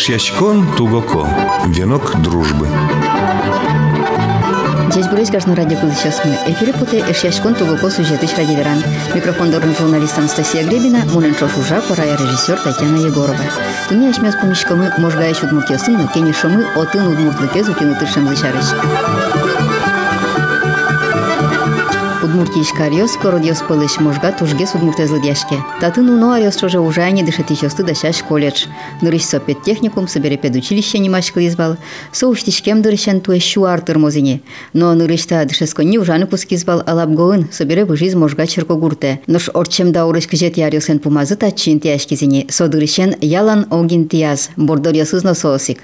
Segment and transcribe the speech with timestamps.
[0.00, 1.28] Эшьячкон Тугоко.
[1.66, 2.66] Венок дружбы.
[4.90, 6.38] Здесь Бурейск на радио сейчас мы.
[6.54, 8.82] Эфире путе Эшьячкон Тугоко сюжеты ради веран.
[9.14, 13.44] Микрофон дорн журналист Анастасия Гребина, мулен шофужа, пора режиссер Татьяна Егорова.
[13.90, 18.72] Туми ашмяс помешкамы можгаеш удмуртиясын, но кени шамы отын удмуртлыке зутинутышем зачарыш.
[22.22, 25.56] Удмуртийска ариос кородиос пылыш можга тужгес удмуртезлыдяшке.
[25.80, 28.66] Татын уно ариос тоже уже не дышатичосты дашаш колледж.
[29.00, 31.76] Нуриш со педтехникум, собере педучилище немашкы избал,
[32.12, 34.40] со уштичкем нуришен туе шуар тырмозине.
[34.72, 39.20] Но нуришта дышесконни ужаны куски избал алап гоын, собере бужиз можга черко гурте.
[39.26, 44.94] Нош орчем даурыш кыжет ярилсен пумазы та чин тиашкизине, со дұрышен ялан огин тияз, бордор
[45.04, 45.80] соосик.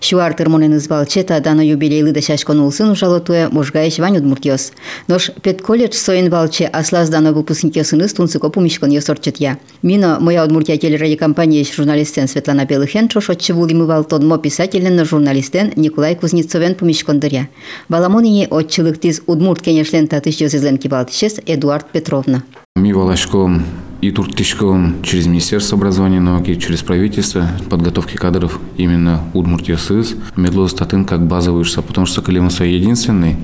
[0.00, 4.72] Шуар тырмонен избалчета дано юбилейлы да шашкон улсын ужалотуе можгаеш вань удмуртиос.
[5.08, 9.58] Нош пет колледж соин балче аслаз дано выпускникесыныз тунсыко пумишкон йосорчет я.
[9.82, 17.20] Мино моя удмуртия телерадиокомпания журналистен Светлана Белыхен чошотчы вулимывал тодмо писателен журналистен Николай Кузнецовен пумишкон
[17.20, 17.48] дыря.
[17.88, 22.42] Баламонине отчылык тиз удмурт кенешлен татыш йозезлен кибалтишес Эдуард Петровна.
[22.76, 23.64] Ми Волошком
[24.00, 30.74] и Туртишковым через Министерство образования и науки, через правительство подготовки кадров именно Удмуртия СИС, Медлоз
[30.74, 33.36] Татын как базовый шса, потому что коли мы свой единственный,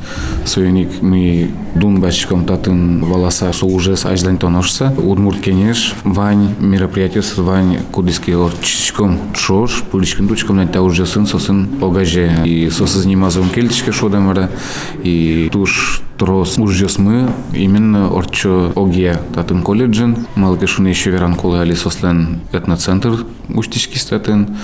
[0.45, 7.23] свой мы дун бачком Татын волоса со уже с аждан тоношса, Удмурт кенеш, вань мероприятие
[7.23, 12.87] с вань кудиски орчичком шош, пуличкин тучком на уже сын со сын огаже, и со
[12.87, 14.51] занимазовым кельтичке шодамара,
[15.03, 16.56] и туш Трос
[16.97, 24.56] мы именно орчо огия татын колледжин, малгешуны еще веран колы али сослен этноцентр уштички статын,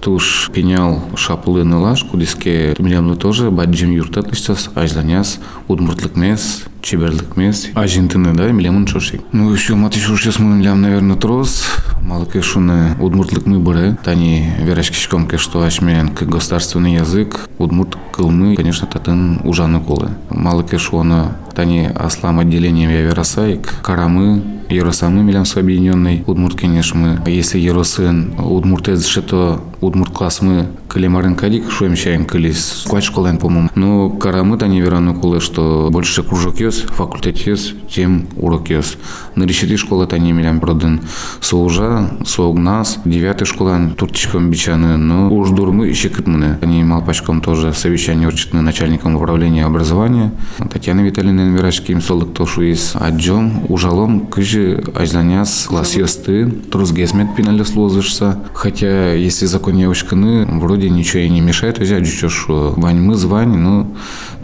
[0.00, 8.34] туш пенял шапулы нылаш, кудиске милямны тоже, баджим юртатлышцас, ажланяс, удмуртлык мес, чеберлык мес, ажинтыны,
[8.34, 9.20] да, милямын чошик.
[9.32, 11.64] Ну, еще мат еще сейчас мы милям, наверное, трос,
[12.02, 18.56] малыке шуны удмуртлык мы быры, тани верашкишком ке что ашмен к государственный язык, удмурт кылмы,
[18.56, 20.10] конечно, татын ужаны колы.
[20.30, 27.22] Малыке шуны тани аслам отделением я верасайк, карамы, Еросамы милямс объединенный удмурт кенешмы.
[27.26, 33.70] Если еросын удмуртез шето удмурт классмы калимарын кадик шуем чаем калис квач школен по-моему.
[33.74, 38.96] Но карамы тани вераны кулы, что больше кружок ёс, факультет ёс, чем урок ёс.
[39.34, 41.00] На решети школы тани милям продын
[41.40, 46.58] соужа, соугнас, девятый школан туртичком бичаны, но уж дурмы еще кытмыны.
[46.60, 50.32] Они малпачком тоже совещание урчитны начальником управления образования.
[50.70, 56.92] Татьяна Витальевна Верашки им солык тошу из отжом, ужалом, кыжи Иши ажланяс класс ёсты, трус
[56.92, 58.40] гесмет пинали слозышса.
[58.54, 63.94] Хотя, если закон неучканы, вроде ничего и не мешает взять, что вань мы звань, ну,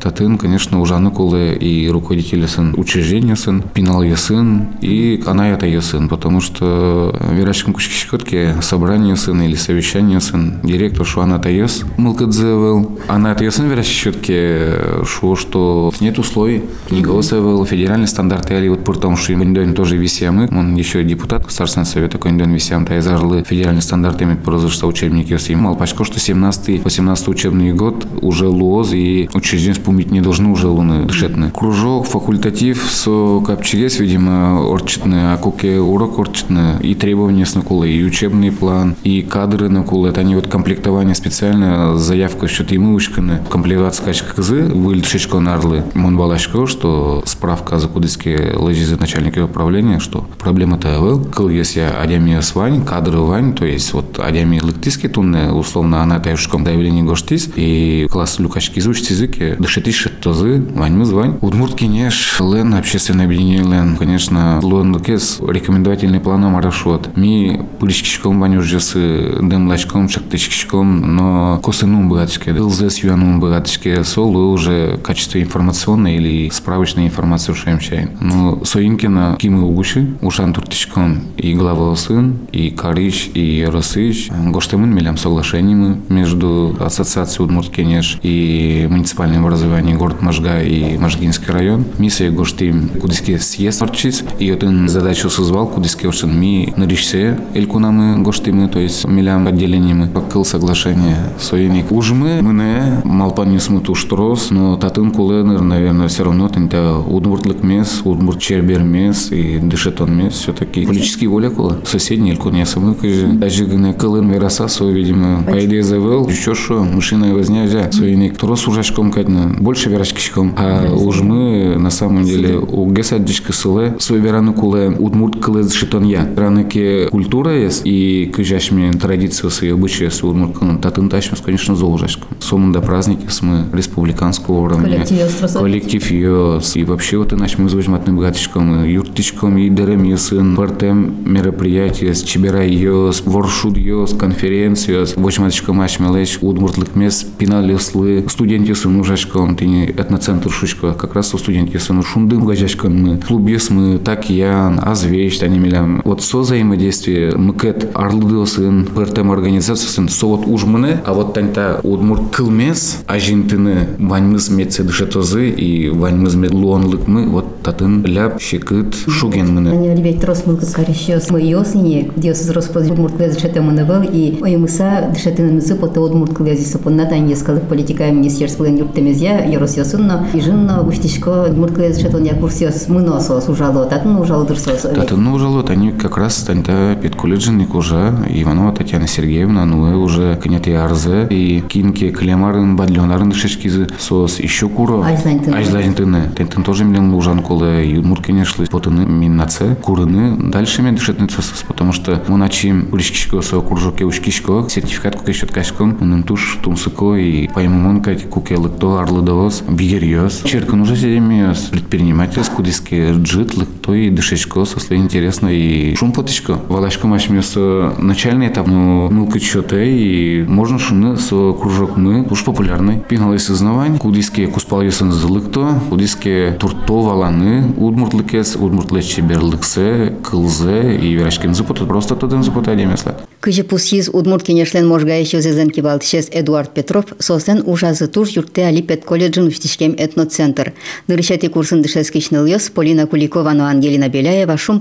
[0.00, 5.66] татын, конечно, ужаны колы и руководители сын учреждения сын, пинал ее сын, и она это
[5.66, 11.48] ее сын, потому что верачкам кучки собрание сын или совещание сын, директор что она это
[11.48, 18.68] ес, мылкадзевел, она это сын верачки шо, что нет условий, не голосовал, федеральный стандарт, или
[18.68, 22.98] вот при том, что им тоже висямы, он еще депутат Государственного совета Кондон висям, та
[22.98, 28.92] изажлы федеральный стандарт имеет прозрачно учебники с мал пачко, что 17-18 учебный год уже луоз
[28.92, 31.50] и учреждение спумить не должны уже луны дышетны.
[31.50, 38.04] Кружок, факультатив, со капчигес, видимо, орчетны, а куке урок орчетны, и требования с накулы, и
[38.04, 44.04] учебный план, и кадры накулы, это они вот комплектование специально, заявка счет и мышканы, комплектация
[44.04, 50.98] качка кызы, выльтшечко нарлы, мон балашко, что справка за кудыски лежит начальника управления, что проблема-то
[51.00, 56.19] был, кыл если адями свань, кадры вань, то есть вот адями лыктиски тунне, условно, она
[56.20, 61.38] тайшком давление гоштис, и класс люкачки изучить языки, дышитиш шеттозы, вань мы звань.
[61.41, 67.16] Удмурт кенеш, лен, общественное объединение лен, конечно, лен кес, рекомендательный план марашот.
[67.16, 74.98] Ми пыльчкичком вань уже с дымлачком, шактычкичком, но косынум богатичке, лзс юанум богатичке, сол уже
[75.03, 77.78] качество информационной или справочной информации ушаем
[78.20, 85.17] Ну, Соинкина, Кимы Угуши, Ушан Туртичком и глава сын, и Кариш, и Росыч, Гоштемын милям
[85.17, 91.85] соглашениями между Ассоциацией Удмурткенеш и муниципальным образованием город Можга и Можгинский район.
[91.99, 98.69] Миссия Гоштим кудиске съезд орчис, и один задачу созвал кудиске орчин ми наришсе элькунамы Гоштимы,
[98.69, 101.90] то есть милям отделениями, покыл соглашение союзник.
[101.90, 108.02] Уж мы, мы малпанин смыту штрос, но татын кулы, наверное, все равно тента удмуртлык мес,
[108.05, 111.79] удмурт чербер мес, и дышетон мес все-таки политический воля кула.
[111.85, 113.26] Соседний элькун я самый кыжи.
[113.26, 118.36] Даже гны кылын вераса свой, видимо, идее завел, еще что, машина возня жа, свой ник.
[118.36, 120.54] Трос ужашком кадна, больше верашкишком.
[120.58, 126.28] А уж мы, на самом деле, у гесадичка сылы, свой вераны кулы удмурт кылы шитонья.
[126.36, 130.78] Раныки культура есть, и кыжашми традиции свои обычаи с удмурт кылын.
[130.78, 132.28] Татын тащим, конечно, золжашком.
[132.40, 135.06] Сомында праздники мы республиканского уровня.
[135.54, 136.76] Коллектив ёс.
[136.76, 142.22] И вообще вот и наш мы звучим богатичком, юртичком, и дерем ёсын, партем мероприятия, с
[142.22, 149.56] чеберай ёс, воршуд ёс, конференция ёс, вочматичком ашмелеч, удмуртлык мес, пинал ёслы, студент ёсын ужашком,
[149.56, 154.29] ты этноцентр шучка, как раз у студент ёсын шундым гажашком мы, клуб ёс мы, так
[154.31, 156.03] ян, азвещ, тани милям.
[156.05, 162.35] Вот со взаимодействие, мыкет, арлыды ёсын, партем организациясын, со вот мне, а вот танта удмурт
[162.35, 169.55] кылмес, а жинтыны ваньмыз медсе дышетозы и ваньмыз медлуонлык мы, вот татын ляп, щекыт, шуген
[169.55, 169.71] мне.
[169.71, 174.53] Они ребят трос мылкы карищос мы ёсыне, диос роспоз удмурт кылез дышете мына был, и
[174.54, 180.82] ойымыса дышетынымызы поты удмурт кылез сапынна тань ескалык политика министерстволен юрттемезя, ерос ёсынно, и жынно
[180.82, 184.82] уштишко удмурт кылез дышетон я курсиос мыно сос ужало, татын ужало дырсос.
[184.82, 191.26] Татын ужало, они как раз танта петкуледжинник уже, Иванова Татьяна Сергеевна, ну уже князь арзе,
[191.28, 195.04] и кинки клемарын, бадлонарын дышешкизы, сос еще куро.
[195.04, 196.30] Ажлантыны.
[196.36, 201.92] Тентын тоже милен лужан колы, юдмур, конечно, потыны миннаце, курыны, дальше мен дышетный сос, потому
[201.92, 208.02] что мы начим улишкишко со куржоке ушкишко, сертификат куке счеткашком, он туш тумсыко и поймумон
[208.02, 210.43] кать куке лыкто арлыдовос, бигерьёс.
[210.44, 216.58] Черкан уже седемиос, предприниматель скудиски джит лыкто и дышечко, сосли интересно и шум потычко.
[216.69, 223.00] Валашко машмёсо начальный этап, ну, мылка чёте и можно шумны со кружок мы, уж популярный.
[223.08, 231.55] Пингалы сознавань, кудиски куспал ёсын зылыкто, кудиски турто валаны, удмуртлыкес, удмуртлес чеберлыксе, кылзе и верашкен
[231.55, 233.17] запутат, просто тудын запутат демеслет.
[233.40, 239.04] Кыжы пусиз удмурт кенешлен можга еще зезен кибалтишес Эдуард Петров сослен ужазы тур юрте Алипет
[239.04, 240.72] колледжин уштишкем этноцентр.
[241.08, 244.81] Дырышати курсын ёс Полина Куликова, но Ангелина Беляева шум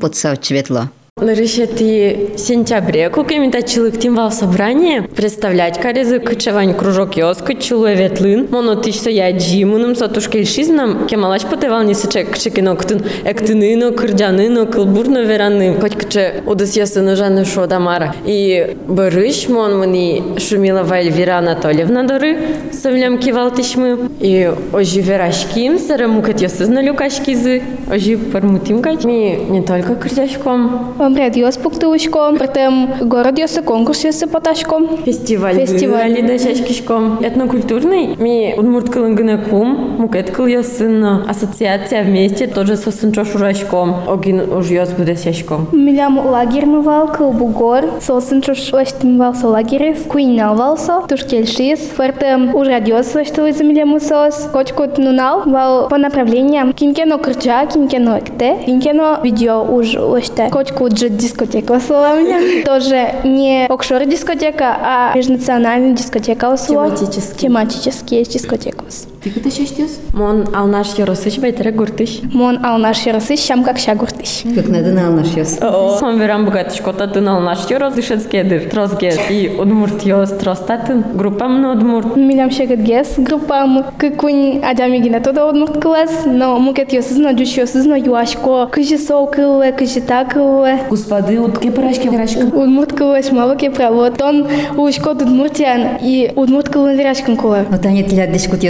[1.15, 1.43] подсав чветло.
[1.43, 9.09] Решети сентябре кукемита чилыктим вал собрание представлять карезы кычевань кружок ёска чуловет лын моно со
[9.09, 15.95] я джимуным сатушкел шизмнам кемалач потевал не сече кчекино ктын эктыныно кырдяныно кылбурно вераны хоть
[15.95, 18.15] кче удас ясыно жаны шо дамара.
[18.25, 22.37] И барыш мон мани шумила Эльвира Анатольевна доры
[22.71, 29.05] совлям кивал тишмы и ожи верашким сараму кат ясызна люкашкизы ожи пармутим кать.
[29.05, 34.87] Ми не только кырдяшком Мред јос пуктувачком, претем город јосе конкурс јосе поташком.
[35.05, 35.55] Фестиваль.
[35.55, 36.21] Фестиваль.
[36.23, 37.19] Да шашкишком.
[37.21, 38.15] Этнокультурный.
[38.17, 39.97] Ми удмурткалын гына кум.
[39.99, 43.95] Мукеткал ясын ассоциация вместе тоже со сынчошурашком.
[44.07, 45.67] Огин уж ёс буде сяшком.
[45.71, 53.13] Милям лагерь мывал, кылбугор, сосын чуш лаштым валса лагерес, куинал валса, тушкельшис, претем уж радиос
[53.15, 59.63] лаштыл из милям усос, кочкут нунал, вал по направлениям, кинкено крча, кинкено экте, кинкено видео
[59.63, 62.61] уж лаште, кочку же дискотека словами.
[62.65, 66.95] Тоже не окшор дискотека, а межнациональная дискотека услова.
[67.37, 68.19] Тематический.
[68.19, 68.85] Есть дискотека.
[68.85, 69.99] Ты куда шаштес?
[70.13, 72.21] Мон алнаш ёросыч байтера гуртыш.
[72.33, 74.43] Мон алнаш ярысы шам как шагуртыш.
[74.55, 75.57] Как надо на наш ёс.
[75.61, 78.69] О, сон верам богатышко татын алнаш ёрозышецкедыр.
[78.69, 81.03] Трозге и удмурт ёс тростатын.
[81.13, 82.15] Группа мно удмурт.
[82.15, 87.95] Милям шегет гес группам кыкунь адами гина тода одмурт класс, но мукет ёсызно дюш ёсызно
[87.95, 90.79] юашко, кыжи сол кылы, кыжи та кылы.
[90.89, 92.45] Господи, утки парашки верашка.
[92.45, 94.11] Удмурт кылы шмалок е право.
[94.11, 94.47] Тон
[94.77, 97.65] ушко удмуртян и удмурт кылы верашкан кылы.
[97.69, 98.63] Вот они тилят дишкут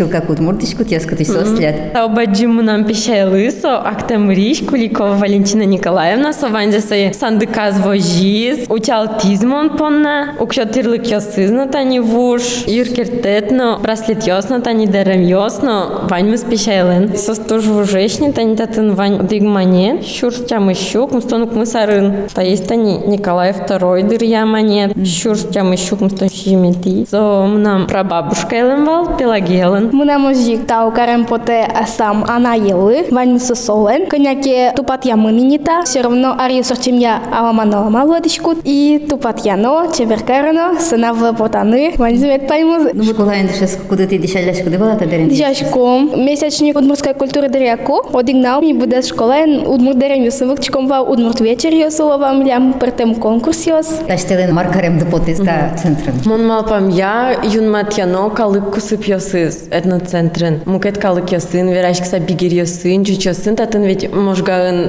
[0.00, 1.94] ёс вечил, как удмурт дишкут ёс, каты сос тилят.
[1.94, 10.34] Обаджим нам пищай лысо, актемриш, Куликова Валентина Николаевна, Сованде сей сандыказ вожиз, учалтизм он понна,
[10.38, 17.16] укшотирлык ёсызно тани вуш, юркертетно, браслет ёсно тани дерем ёсно, вань мы спещайлен.
[17.16, 22.28] Состуж вужешни тани татын вань дигмане, щурс тямы щук, мустонук мы сарын.
[22.34, 27.06] Та есть тани Николай II дырья монет, щурс тямы щук, мустон щимети.
[27.08, 29.89] Со нам прабабушка еленвал, пелагелен.
[29.92, 34.06] Мына музик тау карем поте асам ана елы, вань мусо солен.
[34.06, 38.58] Коняке тупат ямы минита, все равно ари сортим я аламано маладышкут.
[38.64, 42.92] И тупат яно, чеверкарно, сына в потаны, вань звет паймуз.
[42.94, 45.28] Ну, школа дышес, куда ты дишаляш, куда была та дерен?
[45.28, 51.74] Дяшком, месячник удмуртской культуры дыряку, одигнал ми буде школен удмурт дерен юсовыкчиком ва удмурт вечер
[51.74, 53.86] юсолова млям пертем конкурс юс.
[54.06, 56.14] Таштелен маркарем депотиста центрен.
[56.26, 59.68] Мон малпам я юн матьяно калык кусып ёсыз.
[61.32, 64.88] Ясын, верашкса бигер ясын, чуч ясын, татын ведь можгарын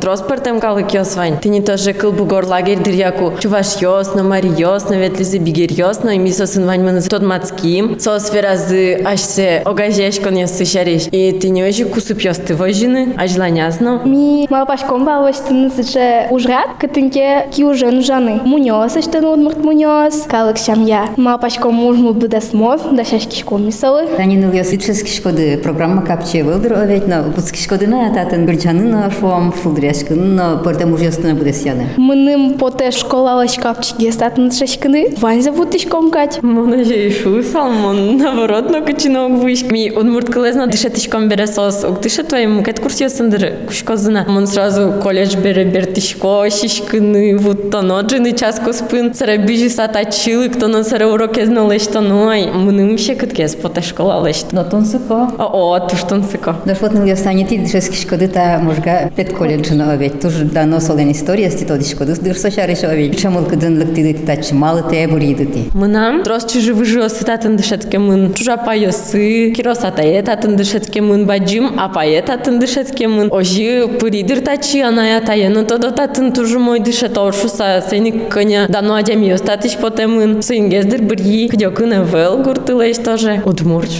[0.93, 1.37] ясвань.
[1.39, 6.17] Ты не тоже кыл бугор лагерь дыряку, чуваш ясно, мари ясно, ветлизи бигер ясно, и
[6.17, 11.07] мисо сын вань мын тот мацким, со сферазы ашсе огажешкон ясы шариш.
[11.11, 14.01] И ты не ожи кусып ясты вожины, ажланясно.
[14.05, 18.41] Ми малпашком валостын сыче ужрат, кытынке ки уже нужаны.
[18.43, 21.09] Муньос, что ну удмурт муньос, калык шамья.
[21.17, 24.07] Малпашком мужму будасмов, да шашкишком мисалы.
[24.17, 24.49] Танин
[24.81, 30.85] ыльяс итшес кишкоды программа капче вылдыр овет, но буц кишкодына татын гүлчанына шуам шулдыряшкына пырте
[30.85, 31.89] мужьястына будес яны.
[31.97, 35.13] Мыным поте школа шкафчике статын шашкины.
[35.17, 36.41] Вань завутышком кать.
[36.41, 39.71] Мона же и шусал, мон наоборот, но качинок вышк.
[39.71, 44.25] Ми удмурт кылезна дышетишком бере сос, уктыше твоим мукет курс ясындыр кушкозына.
[44.27, 49.13] Мон сразу колледж бере бертишко, шишкины, вот то ноджины час коспын.
[49.13, 52.47] Сара бижи сата чилы, кто на сара уроке знал что ной.
[52.51, 54.47] Мыным ще кыткес поте школа лешт.
[54.51, 55.28] Но тонсыко.
[55.38, 56.56] О, туш тонсыко.
[56.64, 60.20] Даш вот ыльяс станет и дышес кишкоды та можга пет колледжына овет.
[60.20, 63.18] Туж дано солен история сти то дишкоды дыр сошариш овет.
[63.18, 65.70] Чамыл кыдын лыктыды тач малы те буриды ти.
[65.74, 68.34] Мынам трос чужи выжил сататын дышетке мын.
[68.34, 73.28] Чужа пайосы, кирос атае татын дышетке мын баджим, апае татын дышетке мын.
[73.30, 78.94] Ожи пыридыр тачи аная тае, но тодо татын тужу мой дышет оршуса, сені коня дано
[78.94, 80.42] адямио статиш поте мын.
[80.42, 83.42] Сынгездыр бірги, кдёкыны вел гуртылеш тоже.
[83.44, 83.90] Удмурт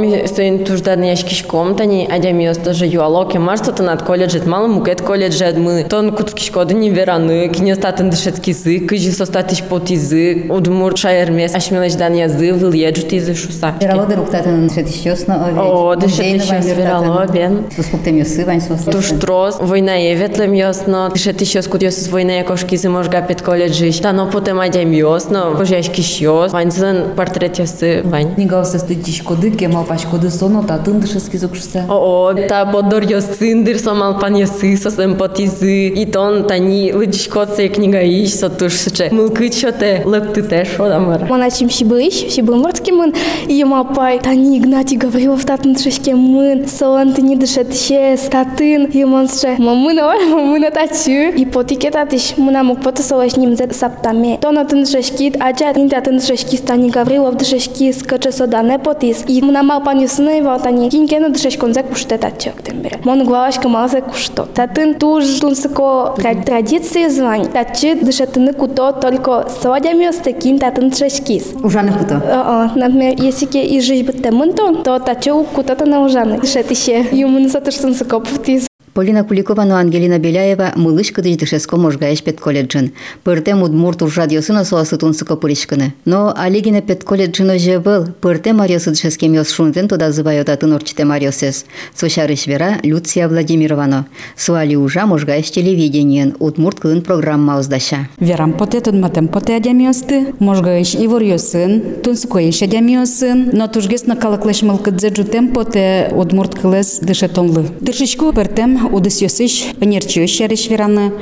[0.00, 5.84] Ми сыйн туждан яшкишком тани адямиос тоже юалоке марсто над колледжет мало мукет колледжет мы.
[5.84, 10.46] Тон куткишкоды не вераны, кине статын дышетки зы, кыжи состатиш потизы.
[10.48, 13.74] Удмурт шаермес, ашмележдан язы, выл еджут изы шуса.
[13.80, 15.58] Верало дыр уктатын дышет ищёсно овет.
[15.58, 17.64] О, дышет ищёс верало, бен.
[17.74, 18.82] Туспуктем юсы вань сос.
[18.82, 23.22] Туш трос, война е ветлем ясно, дышет ищёс кут ёсыс война е кошки зы можга
[23.22, 23.98] пет колледжиш.
[23.98, 28.34] Тано потем адям ясно, кожяшки ищёс, ваньзен портрет ясы вань.
[28.36, 31.84] Нига сестыдиш коды, кемал пашкоды соно, татын дышески зукшуса.
[31.88, 35.88] О, та бодор ясындыр сомал пан ясы сосем потизы.
[35.88, 39.08] И тон тани лыдишкоце книга ищ, сотуш сыче.
[39.10, 41.24] Мылкы чоте, лыпты те шодамар.
[41.28, 43.14] Мона чим сибыш, сибымыртки мын,
[43.46, 48.84] и мапай, тани Игнатий говорил в татын шашке мын, солан ты не дышет ще, статын,
[48.86, 54.38] и монстре, мамына, мамына тачу, и потике татиш, мына мук поты солаш ним зет саптаме.
[54.38, 59.42] То на тын шашкит, ача тын татын шашки стани Гаврилов дышашки, скаче содане потис, и
[59.42, 64.47] мына мал апанюсына ивалтани кинкени дышеш конзек куштет атчактен бере мон главашка малзе кушто.
[64.55, 72.21] Татын туж тунсыко традиции звань татчы дышетыны куто только сладями стекин татын дышешкис ужаны куто.
[72.25, 76.71] А например если ке и жизнь бы темын то то татчы куто тана ужаны дышет
[76.71, 82.41] ище юмын сатыш тунсыко пуфтис Полина Куликова, но Ангелина Беляева, мылыш кыдыч дышеско можгаеш пет
[82.41, 82.91] колледжин.
[83.23, 85.93] Пыртем удмурт уж радиосына соасы тунсыко пыришкыны.
[86.03, 91.05] Но Алигина пет колледжин оже был, пыртем мариосы дышескем йос шунтен туда зывают атын орчите
[91.05, 91.65] мариосес.
[91.95, 94.07] Сошарыш вера Люция Владимировна.
[94.35, 98.09] Суали ужа можгаеш телевидениен, удмурт кылын программа уздаща.
[98.19, 104.63] Верам поте тут матем поте адямиосты, можгаиш ивор йосын, тунсукоиш адямиосын, но тужгес на калаклеш
[104.63, 107.67] мылкыдзе жутем поте удмурт кылес дышетонлы.
[107.79, 111.13] Дышечку пертем удыс йосыш, нерчу шереш вераны,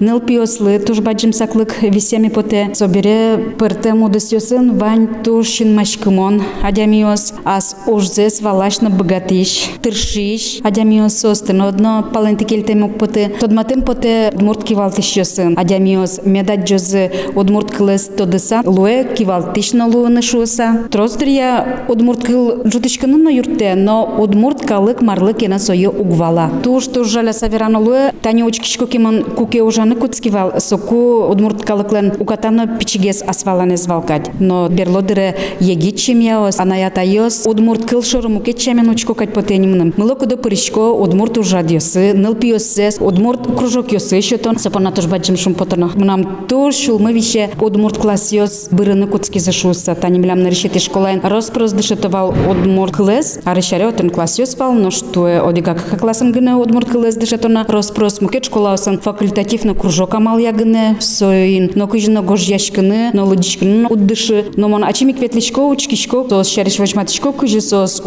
[0.00, 7.76] ныл пиослы баджим саклык висеми поте, собере пертем удыс йосын, вань тушин машкымон адямиос, ас
[7.86, 16.20] ужзес валашна богатиш, тыршиш, адямиос остын, одно палентикельтемук поте, тодматем поте удмурт кивалтиш йосын, адямиос
[16.24, 20.86] медат джозы удмурт кылес тодыса, луэ кивалтиш на луыны шуыса.
[20.90, 26.50] Троздрия удмурт кыл жутышкынын но юрте, но удмурт калык марлык ена сойы угвала.
[26.62, 32.66] Туш туш жаля саверано луэ, тани очкишко кимон куке ужаны куцкивал, соку удмурт калыклен укатано
[32.78, 34.30] пичигес асвалане звалкать.
[34.40, 39.94] Но берлодыре егичем яос, анаята йос, удмурт кыл шорум уке чемен очко кать потенимным.
[39.96, 45.36] Мылоку до пыришко удмурт ужад йосы, ныл пиосес, удмурт кружок йосы шетон, сапона туш баджим
[45.36, 45.92] шум потано.
[45.94, 51.20] Мнам туш шулмы вище удмурт класс йос бырыны куцки зашуса, тани млям на решете школайн.
[51.22, 56.32] Роспрос дышетовал удмурт класс, а решаре отен класс йос вал, но что одига как классом
[56.32, 62.42] гыне удмурт класс дышетона роспрос мукет школаусан факультативно кружок амал ягыне, соин, но кыжыно гож
[62.44, 68.02] яшкыны, но лыдишкыны уддышы, но мон ачимик ветличко, учкишко, сос шариш вачматишко, кыжы сос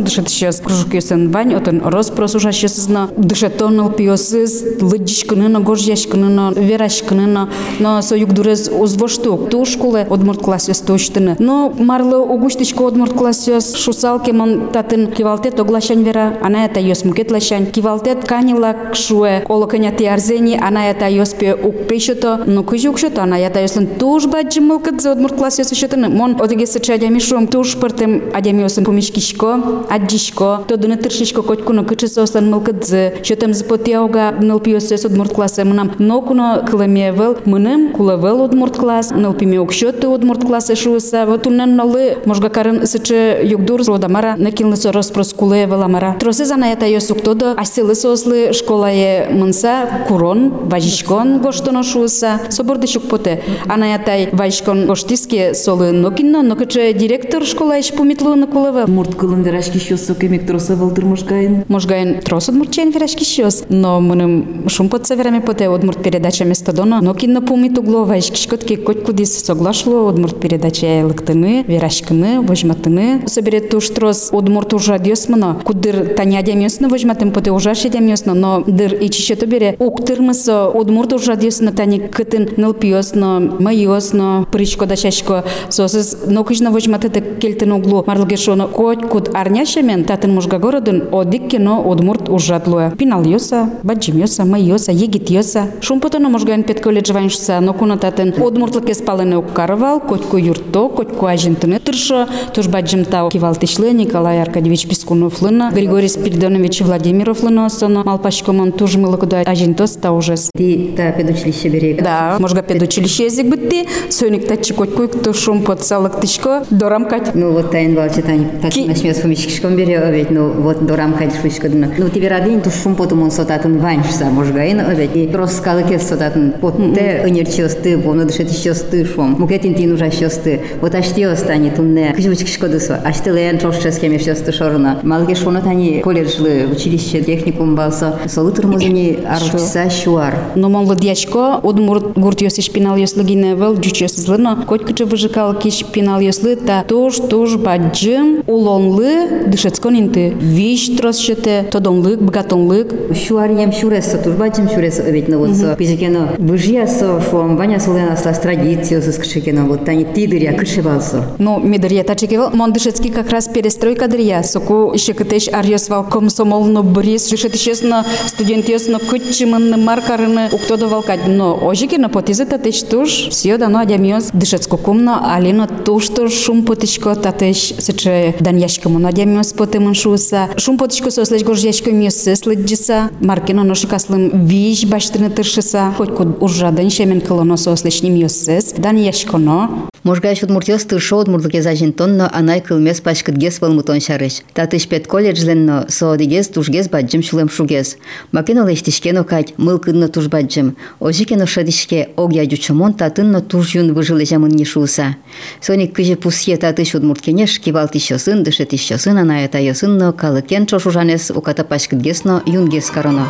[0.00, 6.52] дышет сейчас кружок йосен вань, отен роспрос ужашесызна, дышетоныл пиосыз, лыдишкыны, но гож яшкыны, но
[6.52, 11.36] верашкыны, но но союк дурез узвоштук, ту школе одмурт класс йос тоштыны.
[11.38, 17.04] Но марлы угуштишко одмурт класс йос шусалке мон татын кивалтет оглашань вера, ана это йос
[17.04, 23.60] мукет лашань, кивалтет канила кшуе канилак шуэ колоканя тиарзени анаята йоспе укпешото ну кыжукшото анаята
[23.60, 23.88] йосын
[24.30, 29.84] баджи джимылкыт за одмурт класс йосышотын мон одыгесы чадями шуэм туж пыртым адями йосын пумишкишко
[29.90, 36.64] аджишко тодыны тыршишко котькуно кычысы ослан мылкытзы шотым зыпотиауга нылпи йосес одмурт классы мынам нокуно
[36.70, 42.86] кылыме вел мыным кулавел одмурт класс нылпиме укшоты одмурт классы шуыса вот уннан нолы можгакарын
[42.86, 51.40] сычы югдур родамара накилнысо распроскуле веламара тросы занаята йосуктодо асылысо сослы школае мынса курон важишкон
[51.40, 58.46] гоштоно шуыса соборды шукпоте ана ятай важишкон гоштиске солы нокинно нокыче директор школа иш пумитлуны
[58.46, 61.64] кулавел Мурт кылын верашки щосо кемек троса валдыр мужгайын.
[61.68, 67.40] Можгаен трос одмурчен вирашки щос, но мыным шумпотса вераме поте одмурт передача местодона, но кинно
[67.40, 73.22] пумит углова ишкишкотки котку дис соглашло одмурт передача лыктыны, вирашкыны, вожматыны.
[73.26, 78.94] Собере туш трос одмурт уже радиосмано, кудыр таня демьосно вожматым поте ужаше демьосно, но дыр
[79.00, 79.76] ичишето бере.
[79.78, 88.04] Уктырмысо одмурт уже радиосно тани кытын нылпиосно, майосно, причко дашашко, сосыз нокыжно вожматыты келтын углу,
[88.06, 92.92] марлыге шоно кот куд арняшемен татын мужга городын одиккено одмурт ужатлуе.
[92.98, 95.68] Пинал йоса, баджим йоса, май йоса, егит йоса.
[95.80, 98.34] Шумпотоно мужгаен пет колледж ваншса, но куна татын.
[98.40, 105.42] Одмуртлыке спалене укарвал, котку юрто, котку ажентыны тыршо, туж баджим тау кивалтышлы Николай Аркадьевич Пискунов
[105.42, 107.68] лына, Григорий Спиридонович Владимиров лына
[108.00, 110.50] осоно, малпашкомон туж мылыкуда ажентос таужес.
[110.56, 112.02] Ти та педучилище берег.
[112.02, 117.34] Да, можга педучилище язык битти, сойник тачи котку, кто шумпот салык тышко, дорамкать.
[117.34, 121.34] Ну вот тайн балчы тань Ки- татын ашмес помещикшком бере обед, ну вот дорам кать
[121.40, 121.92] шушкадна.
[121.98, 125.16] Ну тебе радин туш шум потом он сотатын ваншса можгаин обед.
[125.16, 129.36] И просто скалы кес сотатын потте өнерчосты, бону дышет щосты шум.
[129.38, 130.60] Мукетин тин уже щосты.
[130.80, 132.12] Вот ашти останет унне.
[132.16, 133.00] Кыжучкишкодысо.
[133.04, 135.00] Ашти лен трошческеме щосты шорна.
[135.02, 140.34] Малге шона тани колледжлы училище техникум баса солытыр музыни арчса шуар.
[140.54, 146.20] Но монлы дьячко одмурт гурт йосиш пинал йослыгине вел дючесызлы но котькычы выжыкал кич пинал
[146.20, 154.18] йослы та тож тож баджым улонлы дышецкон инты виш тросчете тодонлык богатонлык шуар ям шуресса
[154.18, 159.12] туж баджым шуресса ведь на вот со пизикено выжьясо фом ваня солена стас традицио со
[159.12, 164.92] скшикено вот тани тидыря кышевалсо но медырья тачекевел мон дышецкий как раз перестройка дырья соку
[164.92, 172.09] еще кытеш арьосвал комсомолно брис дышетище честно, студент ясно кытчымынны маркарыны, уктода валкать, но ожикино
[172.09, 178.35] потизе татеш туж, все дано адямиос, дышецко кумно, алино туж туж шум потичко татеш, сыче
[178.39, 184.45] дан яшкому на адямиос потемын шуса, шум потичко сослеч гож яшко миосы следжиса, маркино ношикаслым
[184.45, 191.17] виш баштыны тыршыса, хоть куд уржадан шемен кылоно сослеч немиосыз, дан яшконо, Можгаеш удмуртиос тыршо
[191.17, 194.41] удмуртлыке зажинтонно анай кылмес пачкытгес вылмутон шарыш.
[194.53, 197.97] Татыш пет колледжленно соодигес тужгес баджым шулем шугес.
[198.31, 200.75] Макено лештишкено кать мыл кыдно туж баджым.
[200.99, 205.15] Ожикено шадишке огя дючомон татынно туж юн выжилы жамын не шуса.
[205.61, 212.43] Соник кыже пусье татыш удмурткенеш кивал тищосын, дыше тищосын анай атайосынно калыкен чошужанес уката пачкытгесно
[212.45, 213.27] юнгес кароно.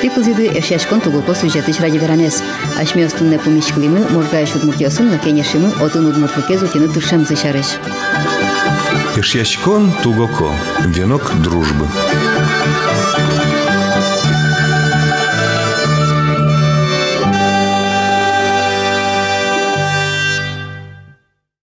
[0.00, 2.42] Ти кузиды эшяшкон тугулко сюжетыш ради веранес.
[2.80, 7.76] Ашмеостунне помишклимы, можгаеш удмуртиосын, но кенешимы, отын удмуртлыке зутины тыршем зышарыш.
[9.17, 10.51] Ишьячкон тугоко.
[10.81, 11.87] Венок дружбы.